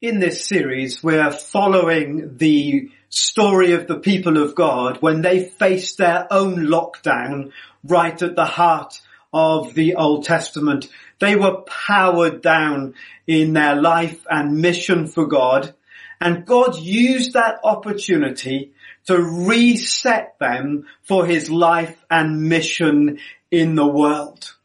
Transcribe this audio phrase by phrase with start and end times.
[0.00, 5.98] In this series, we're following the story of the people of God when they faced
[5.98, 9.00] their own lockdown right at the heart
[9.32, 10.88] of the Old Testament.
[11.18, 12.94] They were powered down
[13.26, 15.74] in their life and mission for God
[16.20, 18.72] and God used that opportunity
[19.06, 23.18] to reset them for his life and mission
[23.50, 24.55] in the world.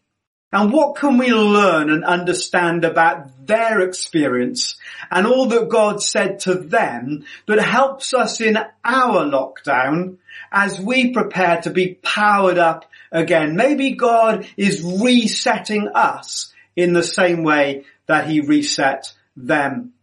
[0.54, 4.76] And what can we learn and understand about their experience
[5.10, 10.18] and all that God said to them that helps us in our lockdown
[10.52, 13.56] as we prepare to be powered up again?
[13.56, 19.94] Maybe God is resetting us in the same way that he reset them.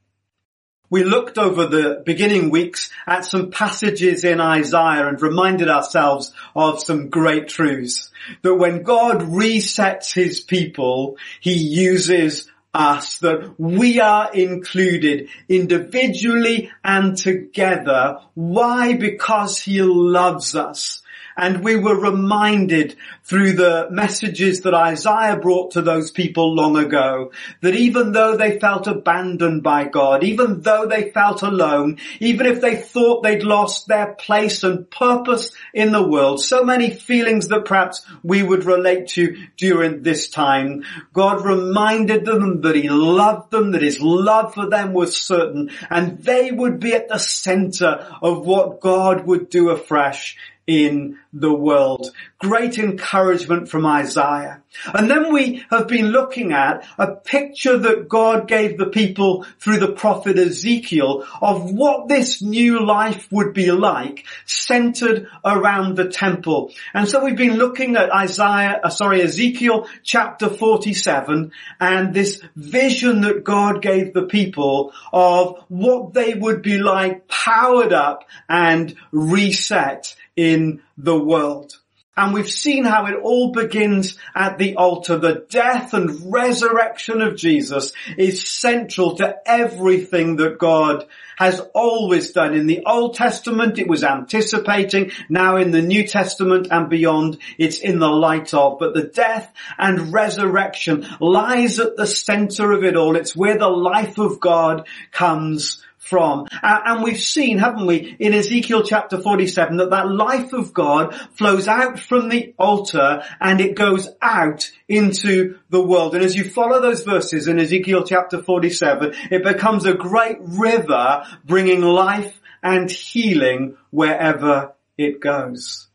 [0.91, 6.83] We looked over the beginning weeks at some passages in Isaiah and reminded ourselves of
[6.83, 8.11] some great truths.
[8.43, 17.17] That when God resets his people, he uses us, that we are included individually and
[17.17, 18.19] together.
[18.35, 18.95] Why?
[18.95, 21.03] Because he loves us.
[21.39, 27.31] And we were reminded through the messages that Isaiah brought to those people long ago
[27.61, 32.61] that even though they felt abandoned by God, even though they felt alone, even if
[32.61, 37.67] they thought they'd lost their place and purpose in the world, so many feelings that
[37.67, 43.71] perhaps we would relate to during this time, God reminded them that he loved them,
[43.73, 48.45] that his love for them was certain, and they would be at the center of
[48.45, 50.37] what God would do afresh
[50.69, 52.11] in the world.
[52.39, 54.63] Great encouragement from Isaiah.
[54.95, 59.79] And then we have been looking at a picture that God gave the people through
[59.79, 66.73] the prophet Ezekiel of what this new life would be like centered around the temple.
[66.95, 73.23] And so we've been looking at Isaiah, uh, sorry, Ezekiel chapter 47 and this vision
[73.23, 80.15] that God gave the people of what they would be like powered up and reset
[80.37, 81.79] in the world.
[82.19, 85.19] And we've seen how it all begins at the altar.
[85.19, 92.55] The death and resurrection of Jesus is central to everything that God has always done.
[92.55, 95.13] In the Old Testament, it was anticipating.
[95.29, 98.81] Now in the New Testament and beyond, it's in the light of.
[98.81, 103.15] But the death and resurrection lies at the center of it all.
[103.15, 106.47] It's where the life of God comes from.
[106.63, 111.15] Uh, and we've seen, haven't we, in Ezekiel chapter 47 that that life of God
[111.35, 116.15] flows out from the altar and it goes out into the world.
[116.15, 121.25] And as you follow those verses in Ezekiel chapter 47, it becomes a great river
[121.45, 125.89] bringing life and healing wherever it goes.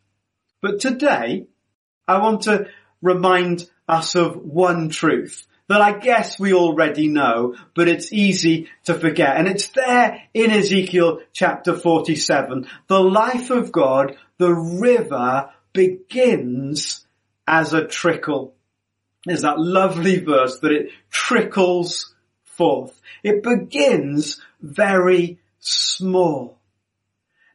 [0.62, 1.47] But today,
[2.07, 2.68] I want to
[3.01, 8.94] remind us of one truth that I guess we already know, but it's easy to
[8.94, 9.38] forget.
[9.38, 12.67] And it's there in Ezekiel chapter 47.
[12.88, 17.07] The life of God, the river begins
[17.47, 18.53] as a trickle.
[19.25, 22.13] There's that lovely verse that it trickles
[22.44, 23.01] forth.
[23.23, 26.59] It begins very small.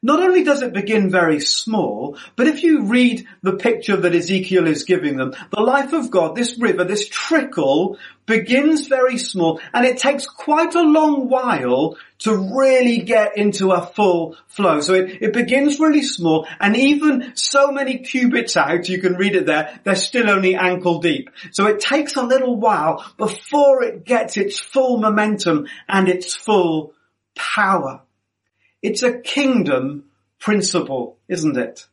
[0.00, 4.69] Not only does it begin very small, but if you read the picture that Ezekiel
[4.69, 9.84] is giving them, the life of God, this river, this trickle begins very small and
[9.84, 14.81] it takes quite a long while to really get into a full flow.
[14.81, 19.34] So it, it begins really small and even so many cubits out, you can read
[19.34, 21.30] it there, they're still only ankle deep.
[21.50, 26.92] So it takes a little while before it gets its full momentum and its full
[27.34, 28.03] power.
[28.83, 30.04] It's a kingdom
[30.39, 31.86] principle, isn't it?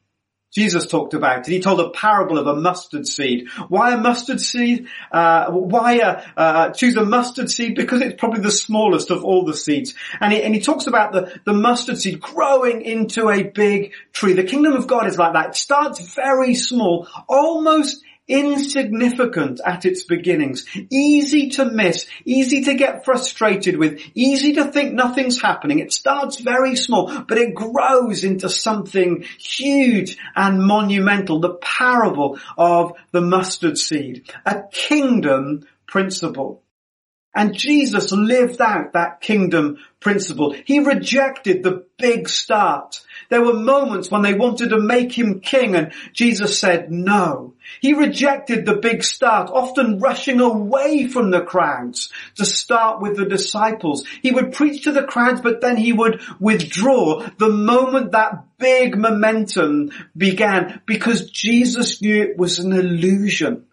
[0.55, 1.51] Jesus talked about it.
[1.51, 3.49] He told a parable of a mustard seed.
[3.67, 4.87] Why a mustard seed?
[5.11, 7.75] Uh, why uh, choose a mustard seed?
[7.75, 9.95] Because it's probably the smallest of all the seeds.
[10.21, 14.31] And he, and he talks about the, the mustard seed growing into a big tree.
[14.31, 15.49] The kingdom of God is like that.
[15.49, 23.05] It starts very small, almost insignificant at its beginnings, easy to miss, easy to get
[23.05, 25.79] frustrated with, easy to think nothing's happening.
[25.79, 31.39] It starts very small, but it grows into something huge and monumental.
[31.39, 36.61] The parable of the mustard seed, a kingdom principle.
[37.35, 40.55] And Jesus lived out that kingdom principle.
[40.65, 43.01] He rejected the big start.
[43.29, 47.53] There were moments when they wanted to make him king and Jesus said no.
[47.81, 53.25] He rejected the big start, often rushing away from the crowds to start with the
[53.25, 54.05] disciples.
[54.21, 58.97] He would preach to the crowds, but then he would withdraw the moment that big
[58.97, 63.65] momentum began because Jesus knew it was an illusion.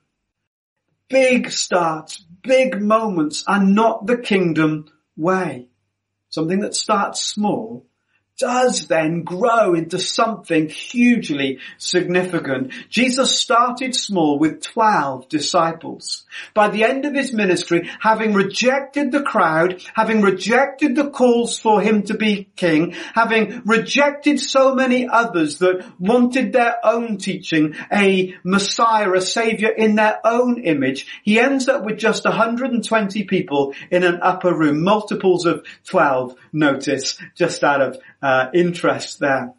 [1.09, 4.87] Big starts, big moments are not the kingdom
[5.17, 5.69] way.
[6.29, 7.87] Something that starts small
[8.39, 12.73] does then grow into something hugely significant.
[12.89, 16.25] Jesus started small with 12 disciples.
[16.55, 21.81] By the end of his ministry, having rejected the crowd, having rejected the calls for
[21.81, 28.35] him to be king, having rejected so many others that wanted their own teaching, a
[28.45, 34.03] Messiah, a Savior in their own image, he ends up with just 120 people in
[34.05, 39.55] an upper room, multiples of 12, notice, just out of uh, interest there.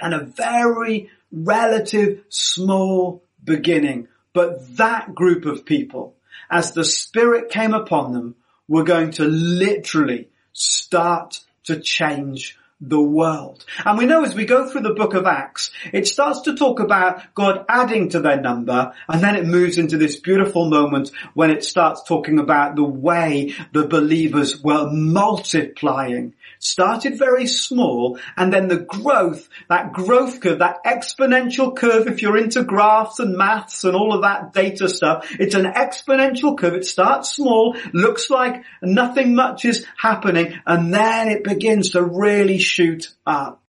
[0.00, 4.08] And a very relative small beginning.
[4.32, 6.14] But that group of people,
[6.50, 8.36] as the Spirit came upon them,
[8.68, 13.64] were going to literally start to change the world.
[13.84, 16.80] And we know as we go through the book of Acts, it starts to talk
[16.80, 21.50] about God adding to their number, and then it moves into this beautiful moment when
[21.50, 28.68] it starts talking about the way the believers were multiplying started very small and then
[28.68, 33.94] the growth, that growth curve, that exponential curve, if you're into graphs and maths and
[33.94, 36.74] all of that data stuff, it's an exponential curve.
[36.74, 42.58] It starts small, looks like nothing much is happening and then it begins to really
[42.68, 43.62] shoot up.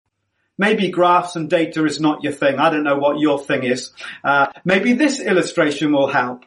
[0.58, 2.58] Maybe graphs and data is not your thing.
[2.58, 3.92] I don't know what your thing is.
[4.24, 6.46] Uh, maybe this illustration will help.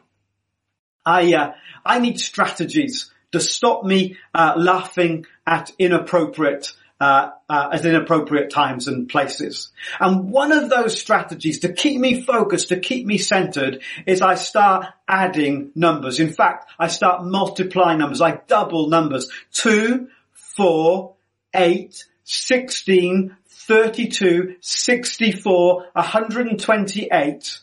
[1.05, 1.53] I, uh,
[1.85, 8.87] I need strategies to stop me uh, laughing at inappropriate uh, uh, at inappropriate times
[8.87, 9.71] and places.
[9.99, 14.35] And one of those strategies to keep me focused, to keep me centered, is I
[14.35, 16.19] start adding numbers.
[16.19, 18.21] In fact, I start multiplying numbers.
[18.21, 19.31] I double numbers.
[19.53, 21.15] 2, 4,
[21.55, 23.35] 8, 16,
[23.67, 27.61] 32, 64, 128.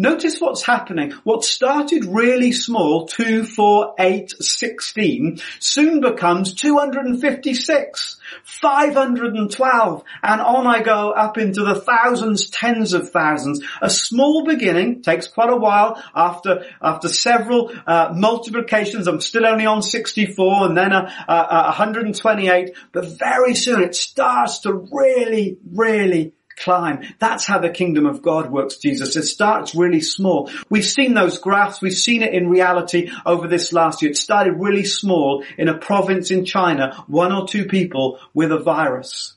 [0.00, 1.10] Notice what's happening.
[1.24, 10.82] What started really small, 2, 4, 8, 16, soon becomes 256, 512, and on I
[10.84, 13.60] go up into the thousands, tens of thousands.
[13.82, 19.08] A small beginning takes quite a while after, after several uh, multiplications.
[19.08, 23.96] I'm still only on 64 and then a, a, a 128, but very soon it
[23.96, 27.02] starts to really, really climb.
[27.18, 29.16] That's how the kingdom of God works, Jesus.
[29.16, 30.50] It starts really small.
[30.68, 31.80] We've seen those graphs.
[31.80, 34.10] We've seen it in reality over this last year.
[34.10, 38.58] It started really small in a province in China, one or two people with a
[38.58, 39.34] virus.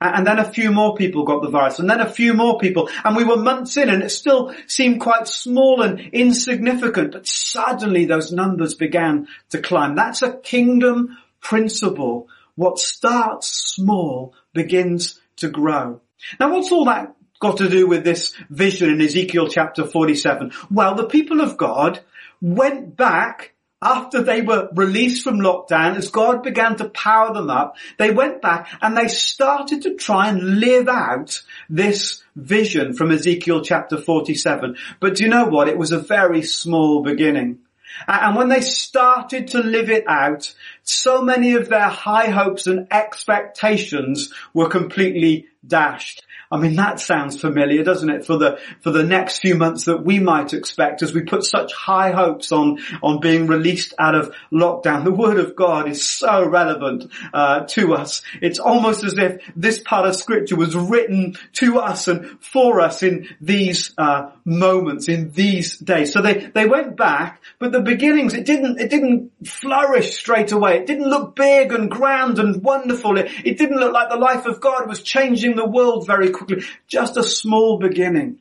[0.00, 2.88] And then a few more people got the virus and then a few more people
[3.04, 8.04] and we were months in and it still seemed quite small and insignificant, but suddenly
[8.04, 9.96] those numbers began to climb.
[9.96, 12.28] That's a kingdom principle.
[12.54, 16.00] What starts small begins to grow.
[16.38, 20.52] Now what's all that got to do with this vision in Ezekiel chapter 47?
[20.70, 22.00] Well, the people of God
[22.40, 27.76] went back after they were released from lockdown, as God began to power them up,
[27.96, 33.62] they went back and they started to try and live out this vision from Ezekiel
[33.62, 34.76] chapter 47.
[34.98, 35.68] But do you know what?
[35.68, 37.60] It was a very small beginning.
[38.06, 40.54] And when they started to live it out,
[40.88, 46.24] so many of their high hopes and expectations were completely dashed.
[46.50, 48.24] I mean, that sounds familiar, doesn't it?
[48.24, 51.74] For the, for the next few months that we might expect as we put such
[51.74, 55.04] high hopes on, on being released out of lockdown.
[55.04, 58.22] The word of God is so relevant, uh, to us.
[58.40, 63.02] It's almost as if this part of scripture was written to us and for us
[63.02, 66.14] in these, uh, moments, in these days.
[66.14, 70.77] So they, they went back, but the beginnings, it didn't, it didn't flourish straight away.
[70.78, 73.18] It didn't look big and grand and wonderful.
[73.18, 76.64] It, it didn't look like the life of God was changing the world very quickly.
[76.86, 78.38] Just a small beginning.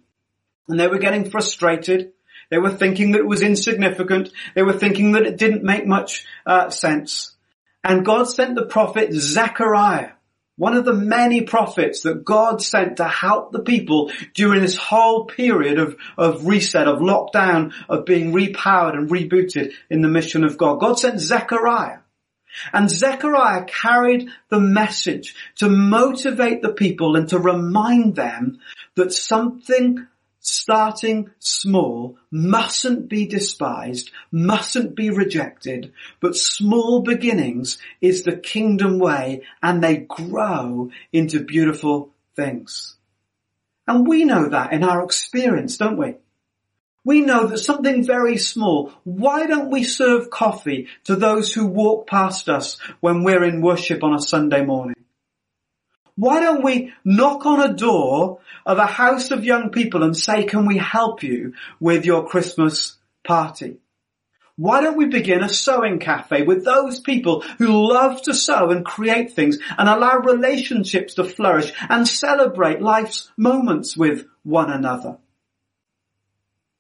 [0.68, 2.14] And they were getting frustrated.
[2.50, 4.32] They were thinking that it was insignificant.
[4.56, 7.36] They were thinking that it didn't make much uh, sense.
[7.84, 10.12] And God sent the prophet Zechariah,
[10.58, 15.26] one of the many prophets that God sent to help the people during this whole
[15.26, 20.58] period of, of reset, of lockdown, of being repowered and rebooted in the mission of
[20.58, 20.80] God.
[20.80, 22.00] God sent Zechariah.
[22.74, 28.60] And Zechariah carried the message to motivate the people and to remind them
[28.96, 30.08] that something
[30.40, 39.44] starting small mustn't be despised, mustn't be rejected, but small beginnings is the kingdom way
[39.62, 42.96] and they grow into beautiful things.
[43.88, 46.16] And we know that in our experience, don't we?
[47.08, 52.06] We know that something very small, why don't we serve coffee to those who walk
[52.06, 54.98] past us when we're in worship on a Sunday morning?
[56.18, 60.44] Why don't we knock on a door of a house of young people and say,
[60.44, 63.78] can we help you with your Christmas party?
[64.58, 68.84] Why don't we begin a sewing cafe with those people who love to sew and
[68.84, 75.20] create things and allow relationships to flourish and celebrate life's moments with one another?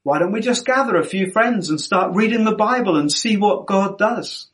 [0.07, 3.35] Why don't we just gather a few friends and start reading the Bible and see
[3.35, 4.47] what God does?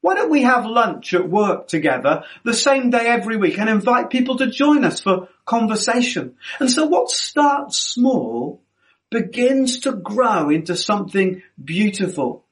[0.00, 4.10] Why don't we have lunch at work together the same day every week and invite
[4.10, 6.36] people to join us for conversation?
[6.60, 8.62] And so what starts small
[9.10, 12.44] begins to grow into something beautiful.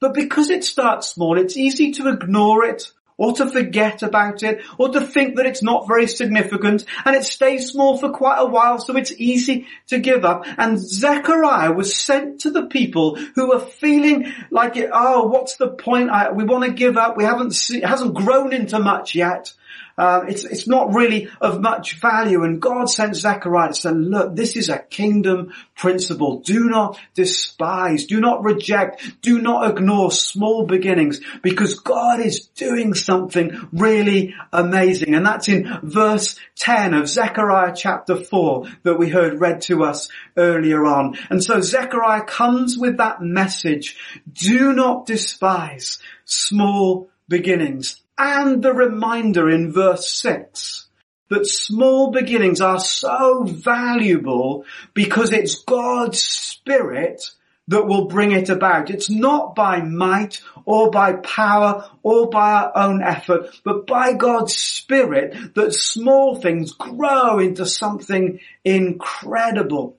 [0.00, 4.60] But because it starts small, it's easy to ignore it or to forget about it,
[4.78, 8.46] or to think that it's not very significant, and it stays small for quite a
[8.46, 10.44] while, so it's easy to give up.
[10.58, 16.10] And Zechariah was sent to the people who were feeling like, oh, what's the point?
[16.10, 17.16] I, we want to give up.
[17.16, 19.52] We haven't, see, hasn't grown into much yet.
[19.98, 22.42] Uh, it's, it's not really of much value.
[22.42, 26.40] And God sent Zechariah to say, look, this is a kingdom principle.
[26.40, 32.92] Do not despise, do not reject, do not ignore small beginnings because God is doing
[32.92, 35.14] something really amazing.
[35.14, 40.08] And that's in verse 10 of Zechariah chapter 4 that we heard read to us
[40.36, 41.16] earlier on.
[41.30, 43.96] And so Zechariah comes with that message.
[44.30, 50.88] Do not despise small beginnings and the reminder in verse 6
[51.28, 57.30] that small beginnings are so valuable because it's God's Spirit
[57.68, 58.90] that will bring it about.
[58.90, 64.54] It's not by might or by power or by our own effort, but by God's
[64.54, 69.98] Spirit that small things grow into something incredible.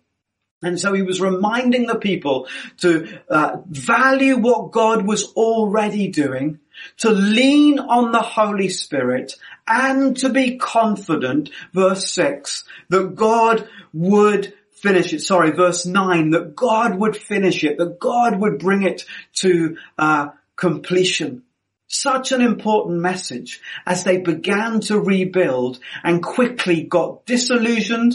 [0.63, 2.47] And so he was reminding the people
[2.77, 6.59] to uh, value what God was already doing,
[6.97, 9.33] to lean on the Holy Spirit,
[9.67, 15.21] and to be confident, verse 6, that God would finish it.
[15.21, 19.05] Sorry, verse 9, that God would finish it, that God would bring it
[19.35, 21.43] to uh, completion.
[21.87, 28.13] Such an important message as they began to rebuild and quickly got disillusioned,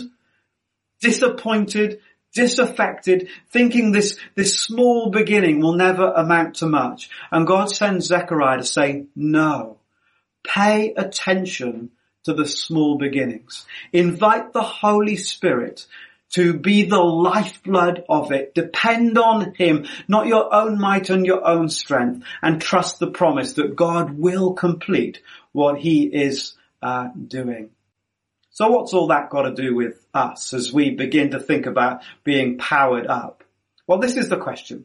[1.00, 2.00] disappointed,
[2.34, 7.10] disaffected, thinking this, this small beginning will never amount to much.
[7.30, 9.78] And God sends Zechariah to say, no,
[10.44, 11.90] pay attention
[12.24, 13.66] to the small beginnings.
[13.92, 15.86] Invite the Holy Spirit
[16.30, 18.54] to be the lifeblood of it.
[18.54, 23.54] Depend on Him, not your own might and your own strength, and trust the promise
[23.54, 25.20] that God will complete
[25.52, 27.70] what He is uh, doing.
[28.52, 32.02] So what's all that got to do with us as we begin to think about
[32.22, 33.44] being powered up?
[33.86, 34.84] Well, this is the question.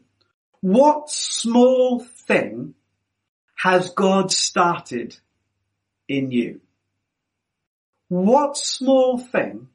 [0.62, 2.74] What small thing
[3.56, 5.18] has God started
[6.08, 6.62] in you?
[8.08, 9.68] What small thing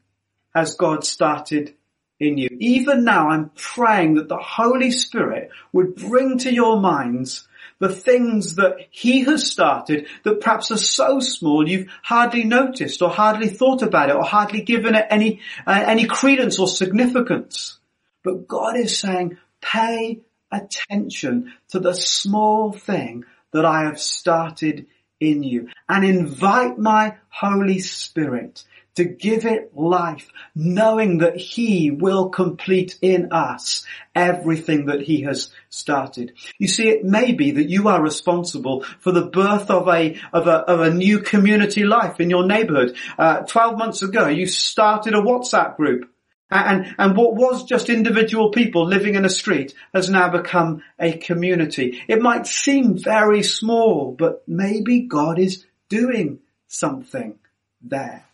[0.56, 1.76] has God started
[2.20, 2.50] in you?
[2.60, 7.48] Even now I'm praying that the Holy Spirit would bring to your minds
[7.80, 13.10] the things that he has started that perhaps are so small you've hardly noticed or
[13.10, 17.78] hardly thought about it or hardly given it any, uh, any credence or significance.
[18.24, 24.88] But God is saying, pay attention to the small thing that I have started
[25.20, 28.64] in you and invite my Holy Spirit
[28.96, 35.52] to give it life, knowing that He will complete in us everything that He has
[35.74, 36.34] started.
[36.60, 40.48] You see, it may be that you are responsible for the birth of a, of
[40.48, 42.96] a, of a new community life in your neighborhood.
[43.18, 46.10] Uh, 12 months ago, you started a WhatsApp group.
[46.52, 51.18] And, and what was just individual people living in a street has now become a
[51.18, 52.00] community.
[52.08, 57.40] It might seem very small, but maybe God is doing something
[57.82, 58.26] there.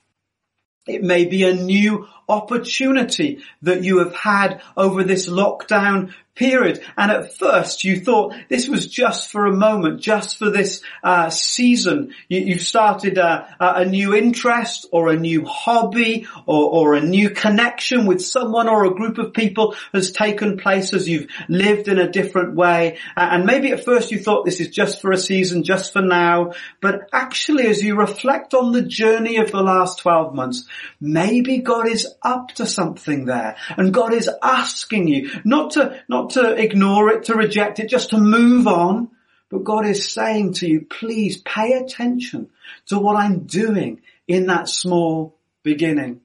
[0.90, 6.82] It may be a new opportunity that you have had over this lockdown period.
[6.98, 11.30] And at first you thought this was just for a moment, just for this uh,
[11.30, 12.16] season.
[12.30, 17.30] You, have started a, a, new interest or a new hobby or, or a new
[17.30, 22.00] connection with someone or a group of people has taken place as you've lived in
[22.00, 22.98] a different way.
[23.18, 26.54] And maybe at first you thought this is just for a season, just for now.
[26.82, 30.66] But actually as you reflect on the journey of the last 12 months,
[31.02, 36.29] maybe God is up to something there and God is asking you not to, not
[36.32, 39.10] to ignore it, to reject it, just to move on.
[39.50, 42.50] But God is saying to you, please pay attention
[42.88, 46.22] to what I'm doing in that small beginning.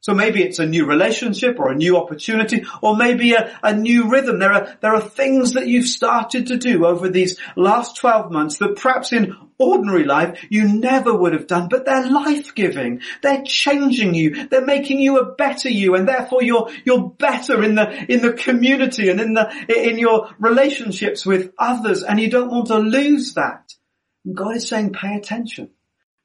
[0.00, 4.08] So maybe it's a new relationship or a new opportunity or maybe a, a, new
[4.08, 4.38] rhythm.
[4.38, 8.58] There are, there are things that you've started to do over these last 12 months
[8.58, 13.00] that perhaps in ordinary life you never would have done, but they're life-giving.
[13.22, 14.46] They're changing you.
[14.46, 18.34] They're making you a better you and therefore you're, you're better in the, in the
[18.34, 23.34] community and in the, in your relationships with others and you don't want to lose
[23.34, 23.74] that.
[24.32, 25.70] God is saying pay attention.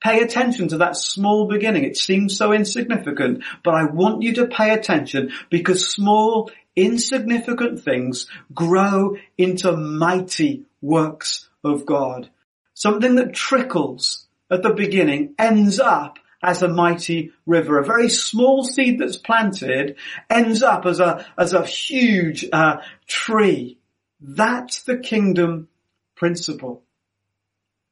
[0.03, 1.85] Pay attention to that small beginning.
[1.85, 8.27] It seems so insignificant, but I want you to pay attention because small, insignificant things
[8.53, 12.29] grow into mighty works of God.
[12.73, 17.79] Something that trickles at the beginning ends up as a mighty river.
[17.79, 19.95] A very small seed that's planted
[20.29, 23.77] ends up as a, as a huge uh, tree.
[24.19, 25.69] That's the kingdom
[26.15, 26.83] principle.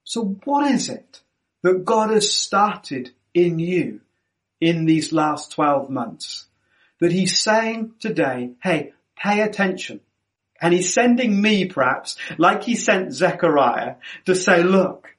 [0.04, 1.21] So what is it
[1.64, 4.02] that God has started in you
[4.60, 6.46] in these last 12 months.
[7.00, 10.02] That he's saying today, hey, pay attention.
[10.62, 15.16] And he's sending me perhaps, like he sent Zechariah, to say, look,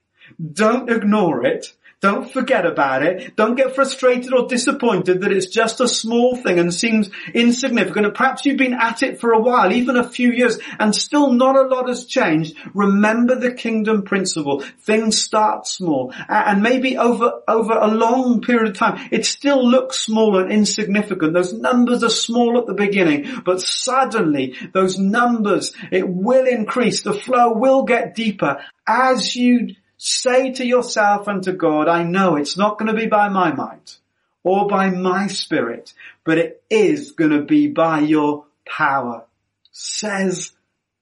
[0.52, 1.74] don't ignore it.
[2.02, 3.36] Don't forget about it.
[3.36, 8.06] Don't get frustrated or disappointed that it's just a small thing and seems insignificant.
[8.06, 11.32] And perhaps you've been at it for a while, even a few years, and still
[11.32, 12.56] not a lot has changed.
[12.74, 14.64] Remember the kingdom principle.
[14.80, 16.12] Things start small.
[16.28, 21.34] And maybe over, over a long period of time, it still looks small and insignificant.
[21.34, 27.02] Those numbers are small at the beginning, but suddenly those numbers, it will increase.
[27.02, 32.34] The flow will get deeper as you Say to yourself and to God, I know
[32.34, 33.98] it's not going to be by my might
[34.42, 35.94] or by my spirit,
[36.24, 39.26] but it is going to be by your power,
[39.70, 40.50] says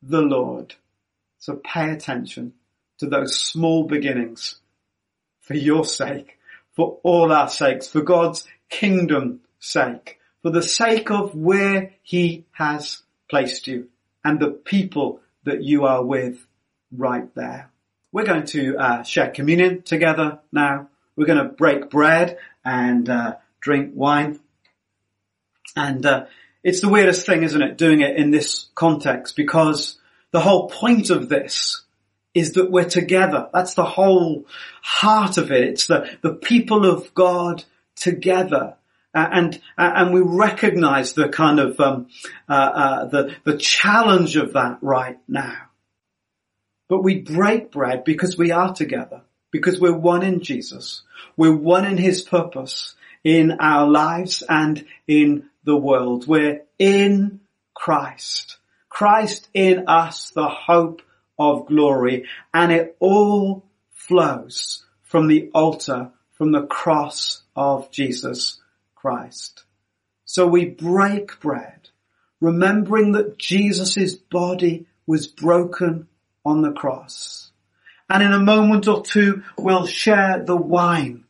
[0.02, 0.74] the Lord.
[1.38, 2.52] So pay attention
[2.98, 4.56] to those small beginnings
[5.40, 6.36] for your sake,
[6.76, 13.00] for all our sakes, for God's kingdom sake, for the sake of where he has
[13.30, 13.88] placed you
[14.22, 16.46] and the people that you are with
[16.92, 17.70] right there.
[18.12, 20.88] We're going to uh, share communion together now.
[21.16, 24.40] We're going to break bread and uh, drink wine.
[25.76, 26.26] And uh,
[26.64, 29.98] it's the weirdest thing, isn't it, doing it in this context because
[30.32, 31.82] the whole point of this
[32.34, 33.48] is that we're together.
[33.52, 34.46] That's the whole
[34.82, 35.64] heart of it.
[35.64, 37.64] It's the, the people of God
[37.96, 38.74] together.
[39.12, 42.06] Uh, and uh, and we recognise the kind of um,
[42.48, 45.69] uh, uh, the the challenge of that right now.
[46.90, 49.20] But we break bread because we are together,
[49.52, 51.02] because we're one in Jesus.
[51.36, 56.26] We're one in His purpose in our lives and in the world.
[56.26, 57.42] We're in
[57.74, 58.56] Christ.
[58.88, 61.02] Christ in us, the hope
[61.38, 62.24] of glory.
[62.52, 68.58] And it all flows from the altar, from the cross of Jesus
[68.96, 69.62] Christ.
[70.24, 71.90] So we break bread,
[72.40, 76.08] remembering that Jesus' body was broken
[76.44, 77.50] on the cross.
[78.08, 81.24] And in a moment or two, we'll share the wine,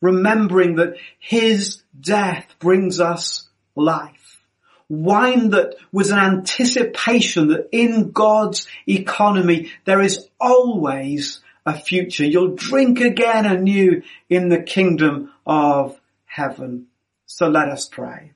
[0.00, 4.40] remembering that his death brings us life.
[4.88, 12.24] Wine that was an anticipation that in God's economy, there is always a future.
[12.24, 16.86] You'll drink again anew in the kingdom of heaven.
[17.26, 18.35] So let us pray.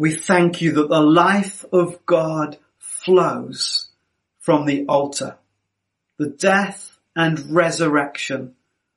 [0.00, 3.88] We thank you that the life of God flows
[4.38, 5.36] from the altar,
[6.18, 8.54] the death and resurrection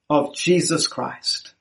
[0.09, 1.55] of Jesus Christ.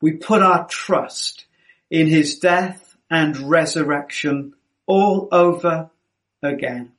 [0.00, 1.44] We put our trust
[1.88, 4.54] in his death and resurrection
[4.86, 5.88] all over
[6.42, 6.94] again.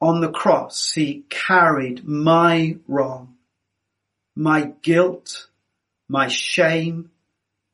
[0.00, 3.36] On the cross, he carried my wrong,
[4.34, 5.48] my guilt,
[6.08, 7.10] my shame,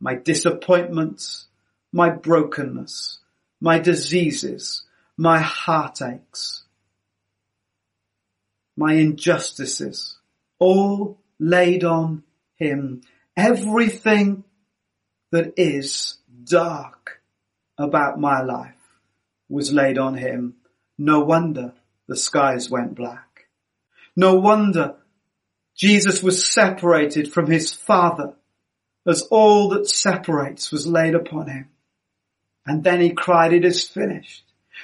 [0.04, 1.46] my disappointments,
[1.90, 3.20] my brokenness,
[3.58, 4.82] my diseases,
[5.16, 6.62] my heartaches,
[8.76, 10.18] my injustices,
[10.58, 12.22] all laid on
[12.56, 13.00] him.
[13.34, 14.44] Everything
[15.32, 17.22] that is dark
[17.78, 18.74] about my life
[19.48, 20.56] was laid on him.
[20.98, 21.72] No wonder
[22.08, 23.46] the skies went black.
[24.14, 24.96] No wonder
[25.74, 28.34] Jesus was separated from his father
[29.06, 31.68] as all that separates was laid upon him.
[32.66, 34.42] And then he cried, it is finished.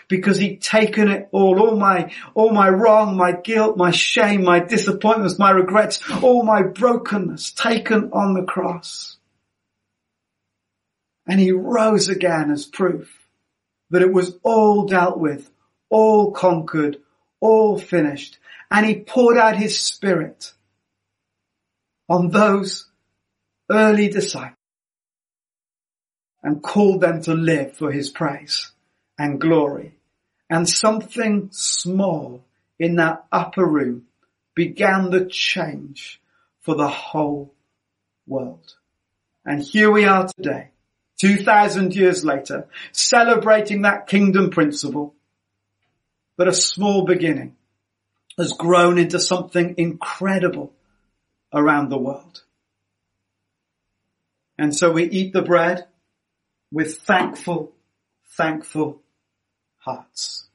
[0.08, 4.60] Because he'd taken it all, all my, all my wrong, my guilt, my shame, my
[4.60, 9.16] disappointments, my regrets, all my brokenness taken on the cross.
[11.26, 13.16] And he rose again as proof
[13.90, 15.50] that it was all dealt with,
[15.88, 16.98] all conquered,
[17.40, 18.38] all finished.
[18.70, 20.52] And he poured out his spirit
[22.08, 22.89] on those
[23.70, 24.56] early disciples
[26.42, 28.72] and called them to live for his praise
[29.18, 29.94] and glory.
[30.48, 32.44] And something small
[32.78, 34.06] in that upper room
[34.54, 36.20] began the change
[36.60, 37.54] for the whole
[38.26, 38.74] world.
[39.44, 40.70] And here we are today,
[41.18, 45.14] 2000 years later, celebrating that kingdom principle.
[46.36, 47.56] But a small beginning
[48.38, 50.72] has grown into something incredible
[51.52, 52.42] around the world.
[54.60, 55.86] And so we eat the bread
[56.70, 57.72] with thankful,
[58.36, 59.00] thankful
[59.78, 60.46] hearts.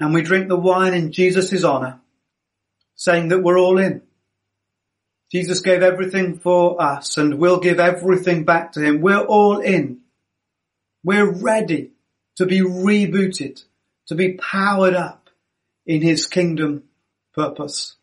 [0.00, 2.00] And we drink the wine in Jesus' honor,
[2.96, 4.02] saying that we're all in.
[5.32, 9.00] Jesus gave everything for us and we'll give everything back to him.
[9.00, 10.00] We're all in.
[11.02, 11.92] We're ready
[12.36, 13.64] to be rebooted,
[14.08, 15.30] to be powered up
[15.86, 16.82] in his kingdom
[17.34, 17.96] purpose.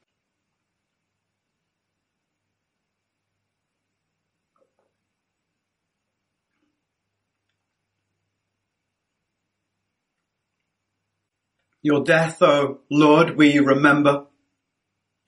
[11.83, 14.25] Your death, O oh Lord, we remember.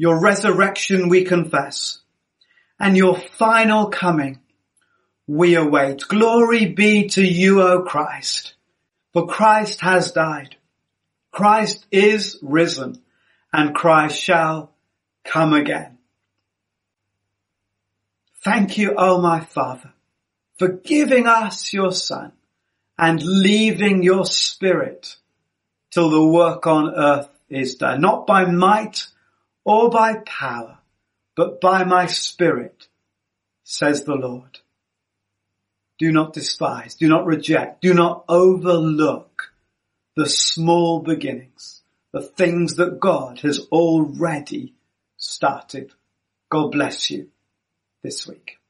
[0.01, 1.99] Your resurrection we confess.
[2.79, 4.39] And your final coming
[5.27, 6.07] we await.
[6.07, 8.55] Glory be to you, O Christ.
[9.13, 10.55] For Christ has died.
[11.29, 12.99] Christ is risen
[13.53, 14.71] and Christ shall
[15.23, 15.99] come again.
[18.43, 19.93] Thank you, O my Father,
[20.57, 22.31] for giving us your Son
[22.97, 25.15] and leaving your Spirit
[25.91, 29.05] till the work on earth is done, not by might
[29.63, 30.79] or by power,
[31.35, 32.87] but by my spirit,
[33.63, 34.59] says the Lord.
[35.99, 39.51] Do not despise, do not reject, do not overlook
[40.15, 44.73] the small beginnings, the things that God has already
[45.17, 45.91] started.
[46.49, 47.29] God bless you
[48.03, 48.60] this week.